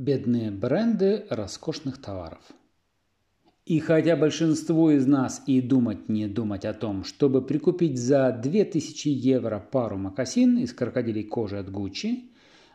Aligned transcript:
Бедные 0.00 0.50
бренды 0.50 1.26
роскошных 1.28 2.00
товаров. 2.00 2.40
И 3.66 3.80
хотя 3.80 4.16
большинство 4.16 4.90
из 4.90 5.06
нас 5.06 5.42
и 5.46 5.60
думать 5.60 6.08
не 6.08 6.26
думать 6.26 6.64
о 6.64 6.72
том, 6.72 7.04
чтобы 7.04 7.44
прикупить 7.44 7.98
за 7.98 8.32
2000 8.32 9.08
евро 9.08 9.60
пару 9.60 9.98
мокасин 9.98 10.56
из 10.56 10.72
крокодилей 10.72 11.24
кожи 11.24 11.58
от 11.58 11.70
Гуччи, 11.70 12.30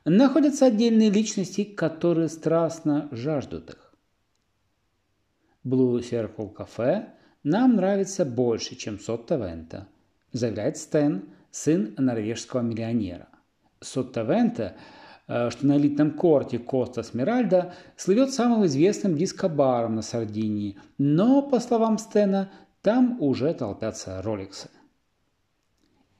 находятся 0.05 0.67
отдельные 0.67 1.09
личности, 1.09 1.63
которые 1.63 2.29
страстно 2.29 3.09
жаждут 3.11 3.71
их. 3.71 3.93
Blue 5.65 5.97
Circle 6.01 6.55
Cafe 6.55 7.05
нам 7.41 7.75
нравится 7.77 8.23
больше, 8.23 8.75
чем 8.75 8.99
Сотта 8.99 9.37
Вента, 9.37 9.87
заявляет 10.31 10.77
Стэн, 10.77 11.23
сын 11.49 11.95
норвежского 11.97 12.61
миллионера. 12.61 13.29
Сотта 13.81 14.21
Вента– 14.21 14.75
что 15.27 15.65
на 15.65 15.77
элитном 15.77 16.11
корте 16.11 16.59
Коста 16.59 17.03
Смиральда 17.03 17.73
слывет 17.97 18.31
самым 18.31 18.65
известным 18.65 19.17
дискобаром 19.17 19.95
на 19.95 20.01
Сардинии, 20.01 20.77
но, 20.97 21.41
по 21.41 21.59
словам 21.59 21.97
Стена, 21.97 22.51
там 22.81 23.17
уже 23.19 23.53
толпятся 23.53 24.21
роликсы. 24.21 24.69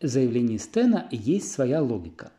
В 0.01 0.07
заявлении 0.07 0.57
Стена 0.57 1.07
есть 1.11 1.51
своя 1.51 1.81
логика. 1.81 2.31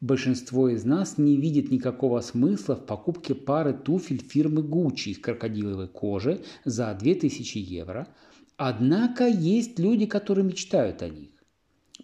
Большинство 0.00 0.70
из 0.70 0.84
нас 0.84 1.18
не 1.18 1.36
видит 1.36 1.70
никакого 1.70 2.22
смысла 2.22 2.74
в 2.74 2.86
покупке 2.86 3.34
пары 3.34 3.74
туфель 3.74 4.22
фирмы 4.22 4.62
Gucci 4.62 5.10
из 5.10 5.18
крокодиловой 5.18 5.88
кожи 5.88 6.42
за 6.64 6.94
2000 6.94 7.58
евро, 7.58 8.08
однако 8.56 9.28
есть 9.28 9.78
люди, 9.78 10.06
которые 10.06 10.46
мечтают 10.46 11.02
о 11.02 11.10
них. 11.10 11.28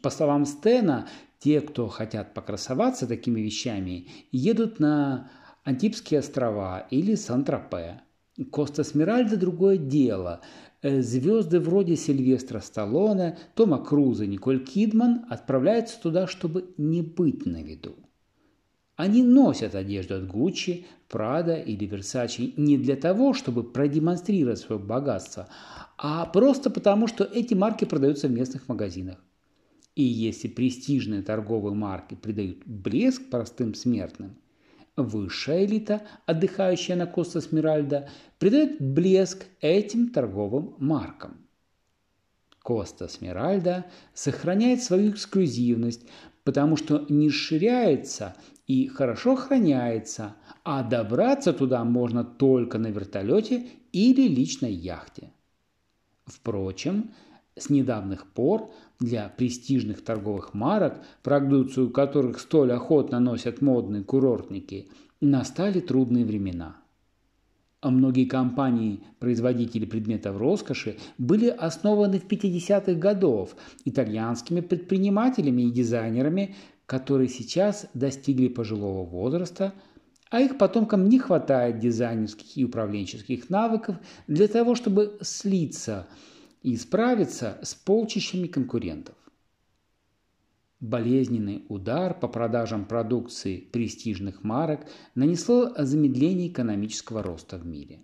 По 0.03 0.11
словам 0.11 0.45
Стена, 0.45 1.09
те, 1.39 1.61
кто 1.61 1.89
хотят 1.89 2.35
покрасоваться 2.35 3.07
такими 3.07 3.41
вещами, 3.41 4.09
едут 4.33 4.81
на 4.81 5.31
Антипские 5.65 6.21
острова 6.21 6.87
или 6.91 7.15
Сан-Тропе. 7.15 8.03
Коста 8.51 8.85
Смиральда– 8.85 9.37
другое 9.39 9.79
дело. 9.79 10.43
Э, 10.83 11.01
звезды 11.01 11.59
вроде 11.59 11.97
Сильвестра 11.97 12.61
Сталлоне, 12.61 13.39
Тома 13.55 13.83
Круза, 13.83 14.27
Николь 14.27 14.63
Кидман 14.63 15.25
отправляются 15.31 16.01
туда, 16.01 16.27
чтобы 16.27 16.75
не 16.77 17.03
быть 17.03 17.47
на 17.47 17.63
виду. 17.63 17.97
Они 18.95 19.23
носят 19.23 19.75
одежду 19.75 20.17
от 20.17 20.27
Гуччи, 20.27 20.87
Прада 21.09 21.57
или 21.57 21.85
Версачи 21.85 22.55
не 22.57 22.79
для 22.79 22.97
того, 22.97 23.35
чтобы 23.35 23.63
продемонстрировать 23.63 24.59
свое 24.59 24.81
богатство, 24.81 25.49
а 25.99 26.27
просто 26.27 26.71
потому, 26.71 27.07
что 27.07 27.25
эти 27.25 27.55
марки 27.55 27.85
продаются 27.85 28.29
в 28.29 28.33
местных 28.33 28.69
магазинах. 28.69 29.19
И 29.97 30.03
если 30.03 30.47
престижные 30.47 31.23
торговые 31.23 31.75
марки 31.75 32.15
придают 32.15 32.59
блеск 32.67 33.31
простым 33.31 33.75
смертным, 33.75 34.37
высшая 34.95 35.65
элита, 35.65 36.03
отдыхающая 36.27 36.97
на 36.97 37.07
Коста 37.07 37.41
Смиральда, 37.41 38.09
придает 38.39 38.81
блеск 38.81 39.47
этим 39.61 40.11
торговым 40.11 40.75
маркам. 40.79 41.39
Коста 42.63 43.09
Смиральда 43.09 43.87
сохраняет 44.13 44.83
свою 44.83 45.13
эксклюзивность, 45.13 46.07
потому 46.45 46.77
что 46.77 47.07
не 47.09 47.29
расширяется 47.29 48.37
и 48.67 48.89
хорошо 48.89 49.33
охраняется, 49.33 50.37
а 50.63 50.83
добраться 50.83 51.55
туда 51.55 51.85
можно 51.85 52.23
только 52.23 52.79
на 52.79 52.89
вертолете 52.89 53.67
или 53.93 54.29
личной 54.29 54.73
яхте. 54.73 55.31
Впрочем, 56.27 57.15
с 57.57 57.71
недавних 57.71 58.27
пор 58.27 58.71
для 59.01 59.29
престижных 59.29 60.05
торговых 60.05 60.55
марок, 60.55 61.01
продукцию 61.23 61.91
которых 61.91 62.39
столь 62.39 62.73
охотно 62.73 63.19
носят 63.19 63.63
модные 63.63 64.05
курортники, 64.05 64.89
настали 65.21 65.81
трудные 65.81 66.25
времена. 66.25 66.77
А 67.81 67.91
многие 67.91 68.27
компании-производители 68.27 69.87
предметов 69.87 70.37
роскоши 70.39 70.97
были 71.19 71.49
основаны 71.49 72.19
в 72.19 72.27
50-х 72.27 72.95
годов 72.95 73.57
итальянскими 73.85 74.61
предпринимателями 74.61 75.63
и 75.63 75.71
дизайнерами, 75.71 76.57
которые 76.85 77.29
сейчас 77.29 77.87
достигли 77.95 78.49
пожилого 78.49 79.05
возраста, 79.05 79.73
а 80.31 80.41
их 80.41 80.59
потомкам 80.59 81.09
не 81.09 81.19
хватает 81.19 81.79
дизайнерских 81.79 82.57
и 82.57 82.65
управленческих 82.65 83.49
навыков 83.49 83.97
для 84.27 84.49
того, 84.49 84.75
чтобы 84.75 85.19
слиться– 85.23 86.07
и 86.67 86.77
справиться 86.77 87.61
с 87.63 87.77
полчищами 87.77 88.49
конкурентов. 88.49 89.15
Болезненный 90.81 91.65
удар 91.69 92.19
по 92.19 92.27
продажам 92.27 92.87
продукции 92.87 93.61
престижных 93.61 94.43
марок 94.43 94.81
нанесло 95.15 95.73
замедление 95.79 96.49
экономического 96.49 97.23
роста 97.23 97.57
в 97.57 97.65
мире. 97.65 98.03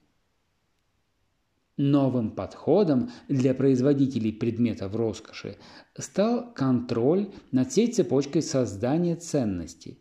Новым 1.77 2.31
подходом 2.31 3.11
для 3.27 3.53
производителей 3.53 4.33
предметов 4.33 4.95
роскоши 4.95 5.57
стал 5.99 6.55
контроль 6.55 7.33
над 7.51 7.73
всей 7.73 7.89
цепочкой 7.89 8.43
создания 8.43 9.17
ценностей, 9.17 9.99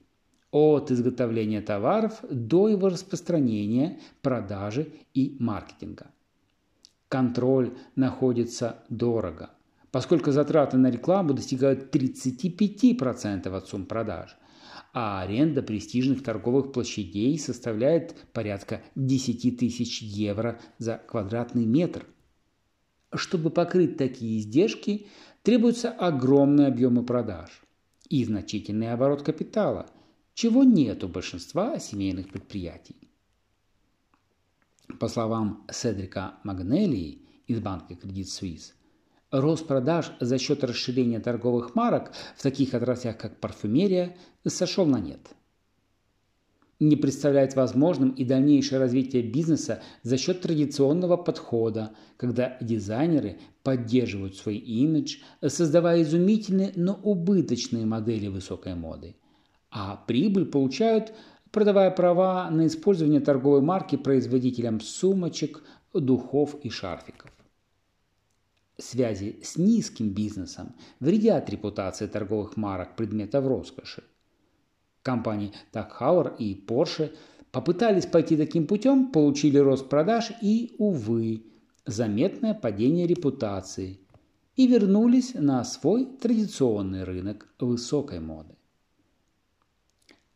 от 0.51 0.91
изготовления 0.91 1.61
товаров 1.61 2.23
до 2.29 2.69
его 2.69 2.89
распространения, 2.89 3.99
продажи 4.21 4.93
и 5.15 5.35
маркетинга– 5.39 6.11
контроль 7.11 7.73
находится 7.97 8.85
дорого, 8.87 9.49
поскольку 9.91 10.31
затраты 10.31 10.77
на 10.77 10.89
рекламу 10.89 11.33
достигают 11.33 11.93
35% 11.93 13.49
от 13.53 13.67
сумм 13.67 13.85
продаж, 13.85 14.37
а 14.93 15.21
аренда 15.21 15.61
престижных 15.61 16.23
торговых 16.23 16.71
площадей 16.71 17.37
составляет 17.37 18.15
порядка 18.31 18.81
10 18.95 19.59
тысяч 19.59 20.01
евро 20.01 20.61
за 20.77 21.01
квадратный 21.05 21.65
метр. 21.65 22.05
Чтобы 23.13 23.49
покрыть 23.49 23.97
такие 23.97 24.39
издержки, 24.39 25.07
требуются 25.43 25.89
огромные 25.89 26.67
объемы 26.67 27.05
продаж 27.05 27.61
и 28.07 28.23
значительный 28.23 28.93
оборот 28.93 29.21
капитала, 29.21 29.89
чего 30.33 30.63
нет 30.63 31.03
у 31.03 31.09
большинства 31.09 31.77
семейных 31.77 32.29
предприятий. 32.29 33.10
По 34.99 35.07
словам 35.07 35.65
Седрика 35.71 36.35
Магнелии 36.43 37.21
из 37.47 37.59
банка 37.59 37.93
Credit 37.93 38.23
Suisse, 38.23 38.73
рост 39.31 39.67
продаж 39.67 40.11
за 40.19 40.37
счет 40.37 40.63
расширения 40.63 41.19
торговых 41.19 41.75
марок 41.75 42.11
в 42.35 42.41
таких 42.41 42.73
отраслях, 42.73 43.17
как 43.17 43.39
парфюмерия, 43.39 44.15
сошел 44.47 44.85
на 44.85 44.99
нет. 44.99 45.19
Не 46.79 46.95
представляет 46.95 47.55
возможным 47.55 48.09
и 48.09 48.25
дальнейшее 48.25 48.79
развитие 48.79 49.21
бизнеса 49.21 49.83
за 50.01 50.17
счет 50.17 50.41
традиционного 50.41 51.15
подхода, 51.15 51.93
когда 52.17 52.57
дизайнеры 52.59 53.39
поддерживают 53.61 54.35
свой 54.35 54.57
имидж, 54.57 55.17
создавая 55.45 56.01
изумительные, 56.01 56.73
но 56.75 56.99
убыточные 57.03 57.85
модели 57.85 58.27
высокой 58.27 58.73
моды, 58.73 59.15
а 59.69 59.95
прибыль 60.07 60.45
получают– 60.45 61.13
продавая 61.51 61.91
права 61.91 62.49
на 62.49 62.67
использование 62.67 63.19
торговой 63.19 63.61
марки 63.61 63.97
производителям 63.97 64.79
сумочек, 64.79 65.63
духов 65.93 66.55
и 66.63 66.69
шарфиков. 66.69 67.31
Связи 68.77 69.39
с 69.43 69.57
низким 69.57 70.09
бизнесом 70.09 70.75
вредят 70.99 71.49
репутации 71.49 72.07
торговых 72.07 72.57
марок 72.57 72.95
предметов 72.95 73.45
роскоши. 73.45 74.03
Компании 75.03 75.51
Так 75.71 76.01
и 76.39 76.65
Porsche 76.67 77.15
попытались 77.51 78.05
пойти 78.05 78.37
таким 78.37 78.65
путем, 78.65 79.11
получили 79.11 79.57
рост 79.57 79.89
продаж 79.89 80.31
и, 80.41 80.75
увы, 80.77 81.45
заметное 81.85 82.53
падение 82.53 83.07
репутации 83.07 83.99
и 84.55 84.67
вернулись 84.67 85.33
на 85.33 85.63
свой 85.63 86.05
традиционный 86.05 87.03
рынок 87.03 87.47
высокой 87.59 88.19
моды. 88.19 88.55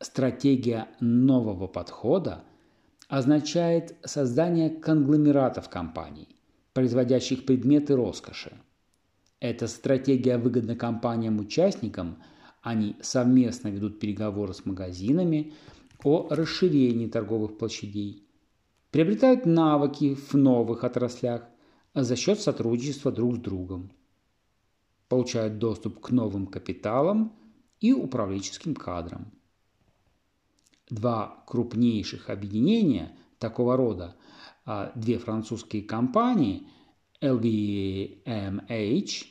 Стратегия 0.02 0.90
нового 1.00 1.68
подхода 1.68 2.44
означает 3.08 3.96
создание 4.04 4.70
конгломератов 4.70 5.70
компаний, 5.70 6.28
производящих 6.74 7.46
предметы 7.46 7.96
роскоши. 7.96 8.60
Эта 9.40 9.68
стратегия 9.68 10.38
выгодна 10.38 10.76
компаниям-участникам, 10.76 12.22
они 12.62 12.98
совместно 13.02 13.70
ведут 13.70 14.02
переговоры 14.02 14.54
с 14.54 14.66
магазинами 14.66 15.54
о 16.04 16.28
расширении 16.30 17.08
торговых 17.08 17.58
площадей, 17.58 18.28
приобретают 18.92 19.46
навыки 19.46 20.16
в 20.16 20.34
новых 20.34 20.84
отраслях 20.84 21.44
за 21.94 22.18
счет 22.18 22.42
сотрудничества 22.42 23.14
друг 23.14 23.38
с 23.38 23.40
другом, 23.40 23.94
получают 25.08 25.58
доступ 25.58 26.02
к 26.02 26.10
новым 26.10 26.48
капиталам 26.48 27.34
и 27.80 27.94
управленческим 27.94 28.76
кадрам. 28.76 29.32
Два 30.90 31.44
крупнейших 31.48 32.30
объединения 32.30 33.18
такого 33.40 33.76
рода, 33.76 34.16
две 34.96 35.18
французские 35.18 35.84
компании, 35.84 36.68
LVMH, 37.22 39.26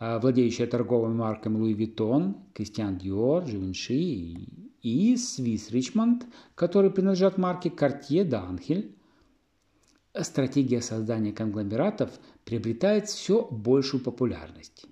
владеющая 0.00 0.66
торговыми 0.66 1.14
марками 1.14 1.58
Louis 1.58 1.76
Vuitton, 1.76 2.34
Christian 2.54 2.98
Dior, 2.98 3.44
Givenchy 3.44 4.72
и 4.82 5.14
Swiss 5.14 5.70
Richmond, 5.70 6.24
которые 6.54 6.90
принадлежат 6.90 7.38
марке 7.38 7.68
Cartier 7.68 8.24
d'Angel. 8.24 8.96
Стратегия 10.22 10.82
создания 10.82 11.32
конгломератов 11.32 12.18
приобретает 12.44 13.06
все 13.06 13.46
большую 13.48 14.02
популярность. 14.02 14.86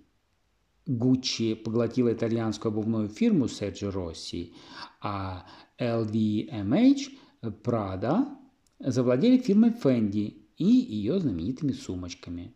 Гуччи 0.86 1.54
поглотила 1.54 2.12
итальянскую 2.12 2.70
обувную 2.70 3.08
фирму 3.08 3.46
Sergio 3.46 3.92
Rossi, 3.92 4.52
а 5.00 5.44
LVMH, 5.78 7.10
Prada 7.62 8.36
завладели 8.80 9.38
фирмой 9.38 9.70
Fendi 9.70 10.42
и 10.56 10.64
ее 10.64 11.20
знаменитыми 11.20 11.72
сумочками. 11.72 12.52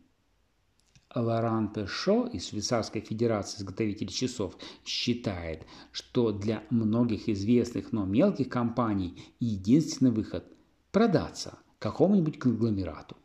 Лоран 1.14 1.72
Пешо 1.72 2.26
из 2.26 2.48
Швейцарской 2.48 3.00
Федерации 3.02 3.58
изготовителей 3.58 4.10
часов 4.10 4.56
считает, 4.84 5.66
что 5.92 6.32
для 6.32 6.64
многих 6.70 7.28
известных, 7.28 7.92
но 7.92 8.06
мелких 8.06 8.48
компаний 8.48 9.22
единственный 9.38 10.10
выход– 10.10 10.44
продаться 10.90 11.58
какому-нибудь 11.78 12.38
конгломерату. 12.38 13.16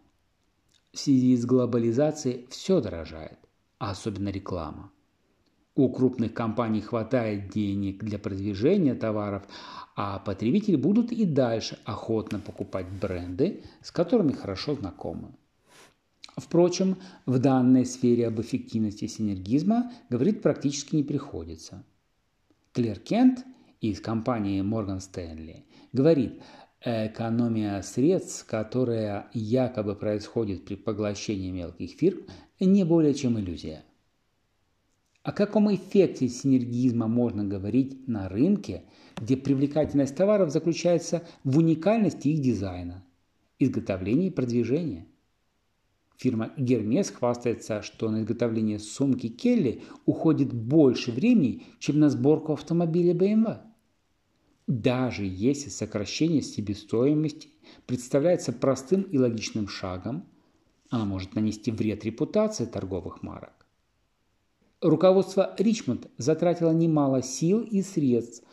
В 0.92 1.00
связи 1.00 1.36
с 1.38 1.46
глобализацией 1.46 2.48
все 2.50 2.82
дорожает, 2.82 3.40
особенно 3.78 4.30
реклама. 4.30 4.92
У 5.78 5.90
крупных 5.90 6.34
компаний 6.34 6.82
хватает 6.82 7.50
денег 7.50 8.04
для 8.04 8.18
продвижения 8.18 8.96
товаров, 8.96 9.44
а 9.96 10.18
потребители 10.18 10.76
будут 10.76 11.12
и 11.12 11.24
дальше 11.24 11.78
охотно 11.86 12.40
покупать 12.40 12.88
бренды, 12.90 13.62
с 13.84 13.92
которыми 13.92 14.32
хорошо 14.32 14.74
знакомы. 14.74 15.36
Впрочем, 16.36 16.98
в 17.28 17.38
данной 17.38 17.86
сфере 17.86 18.26
об 18.28 18.42
эффективности 18.42 19.06
синергизма 19.06 19.92
говорить 20.10 20.42
практически 20.42 20.96
не 20.96 21.04
приходится. 21.04 21.84
Клер 22.74 22.98
Кент 23.00 23.46
из 23.80 24.02
компании 24.02 24.64
Morgan 24.64 24.98
Stanley 24.98 25.66
говорит, 25.94 26.42
экономия 26.82 27.84
средств, 27.84 28.48
которая 28.48 29.30
якобы 29.32 29.96
происходит 29.96 30.66
при 30.66 30.74
поглощении 30.74 31.52
мелких 31.52 31.92
фирм, 31.92 32.22
не 32.60 32.84
более 32.84 33.14
чем 33.14 33.40
иллюзия. 33.40 33.84
О 35.28 35.34
каком 35.34 35.76
эффекте 35.76 36.30
синергизма 36.30 37.10
можно 37.10 37.44
говорить 37.44 38.08
на 38.08 38.30
рынке, 38.30 38.86
где 39.18 39.36
привлекательность 39.36 40.16
товаров 40.16 40.52
заключается 40.52 41.28
в 41.44 41.58
уникальности 41.58 42.30
их 42.30 42.40
дизайна, 42.40 43.04
изготовлении 43.60 44.28
и 44.28 44.34
продвижении? 44.34 45.06
Фирма 46.16 46.54
Гермес 46.56 47.10
хвастается, 47.10 47.82
что 47.82 48.10
на 48.10 48.22
изготовление 48.22 48.80
сумки 48.80 49.28
Келли 49.28 49.82
уходит 50.06 50.54
больше 50.54 51.12
времени, 51.12 51.64
чем 51.80 52.00
на 52.00 52.10
сборку 52.10 52.54
автомобиля 52.54 53.14
BMW. 53.14 53.58
Даже 54.66 55.26
если 55.26 55.68
сокращение 55.68 56.42
себестоимости 56.42 57.50
представляется 57.86 58.54
простым 58.54 59.02
и 59.02 59.18
логичным 59.18 59.68
шагом, 59.68 60.24
она 60.90 61.04
может 61.04 61.36
нанести 61.36 61.70
вред 61.70 62.06
репутации 62.06 62.64
торговых 62.66 63.24
марок. 63.24 63.67
Руководство 64.82 65.56
Ричмонд 65.58 66.08
затратило 66.18 66.70
немало 66.70 67.24
сил 67.24 67.62
и 67.62 67.82
средств, 67.82 68.44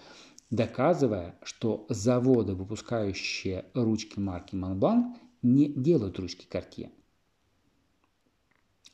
доказывая, 0.50 1.38
что 1.42 1.84
заводы, 1.90 2.54
выпускающие 2.54 3.66
ручки 3.74 4.18
марки 4.18 4.54
Montblanc, 4.54 5.16
не 5.42 5.68
делают 5.68 6.18
ручки 6.18 6.46
Cartier. 6.50 6.88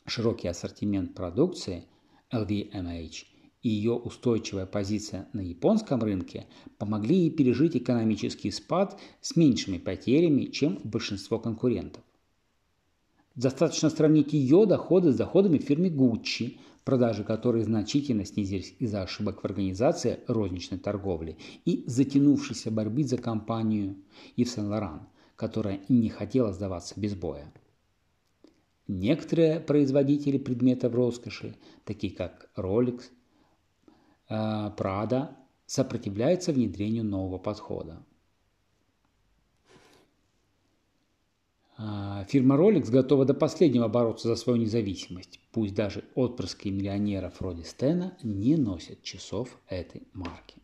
Широкий 0.06 0.48
ассортимент 0.48 1.14
продукции 1.14 1.84
LVMH 2.32 3.26
и 3.62 3.68
ее 3.68 3.92
устойчивая 3.92 4.66
позиция 4.66 5.28
на 5.32 5.40
японском 5.40 6.02
рынке 6.02 6.48
помогли 6.78 7.14
ей 7.14 7.30
пережить 7.30 7.76
экономический 7.76 8.50
спад 8.50 8.98
с 9.20 9.36
меньшими 9.36 9.78
потерями, 9.78 10.46
чем 10.46 10.80
большинство 10.82 11.38
конкурентов. 11.38 12.02
Достаточно 13.34 13.90
сравнить 13.90 14.32
ее 14.32 14.66
доходы 14.66 15.12
с 15.12 15.16
доходами 15.16 15.58
фирмы 15.58 15.88
Gucci– 15.88 16.58
продажи 16.84 17.24
которой 17.24 17.62
значительно 17.62 18.24
снизились 18.24 18.74
из-за 18.78 19.02
ошибок 19.02 19.42
в 19.42 19.44
организации 19.44 20.20
розничной 20.26 20.78
торговли 20.78 21.38
и 21.64 21.84
затянувшейся 21.86 22.70
борьбы 22.70 23.04
за 23.04 23.18
компанию 23.18 23.96
Ив 24.36 24.48
Сен-Лоран, 24.48 25.06
которая 25.36 25.80
не 25.88 26.08
хотела 26.08 26.52
сдаваться 26.52 26.98
без 26.98 27.14
боя. 27.14 27.52
Некоторые 28.88 29.60
производители 29.60 30.36
предметов 30.36 30.94
роскоши, 30.94 31.56
такие 31.84 32.12
как 32.12 32.50
Rolex, 32.56 33.02
э, 34.28 34.34
Prada, 34.76 35.36
сопротивляются 35.66 36.52
внедрению 36.52 37.04
нового 37.04 37.38
подхода. 37.38 38.04
А, 41.76 42.19
фирма 42.30 42.56
Rolex 42.56 42.90
готова 42.90 43.24
до 43.24 43.34
последнего 43.34 43.88
бороться 43.88 44.28
за 44.28 44.36
свою 44.36 44.58
независимость. 44.58 45.40
Пусть 45.52 45.74
даже 45.74 46.04
отпрыски 46.14 46.68
миллионеров 46.68 47.40
вроде 47.40 47.64
Стена 47.64 48.12
не 48.22 48.56
носят 48.56 49.02
часов 49.02 49.58
этой 49.68 50.02
марки. 50.12 50.59